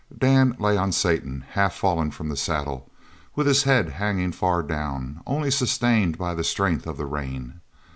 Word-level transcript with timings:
Dan 0.17 0.55
lay 0.57 0.77
on 0.77 0.91
Satan, 0.91 1.45
half 1.51 1.75
fallen 1.75 2.09
from 2.09 2.29
the 2.29 2.35
saddle, 2.35 2.89
with 3.35 3.45
his 3.45 3.65
head 3.65 3.89
hanging 3.89 4.31
far 4.31 4.63
down, 4.63 5.21
only 5.27 5.51
sustained 5.51 6.17
by 6.17 6.33
the 6.33 6.43
strength 6.43 6.87
of 6.87 6.97
the 6.97 7.05
rein. 7.05 7.61